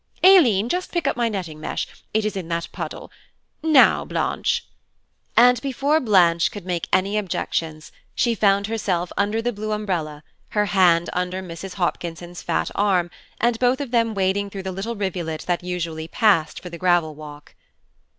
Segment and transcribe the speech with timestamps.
[0.25, 3.11] Aileen, just pick up my netting mesh; it is in that puddle.
[3.61, 4.65] Now, Blanche."
[5.37, 10.23] And before Blanche could make any objections, she found herself under the blue umbrella,
[10.57, 11.75] her hand under Mrs.
[11.75, 16.61] Hopkinson's fat arm, and both of them wading through the little rivulet that usually passed
[16.63, 17.53] for the gravel walk.